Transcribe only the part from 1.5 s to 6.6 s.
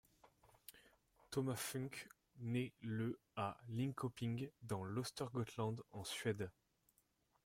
Funck naît le à Linköping, dans l'Östergötland, en Suède.